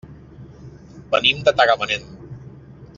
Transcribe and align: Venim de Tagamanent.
Venim 1.13 1.45
de 1.49 1.55
Tagamanent. 1.61 2.09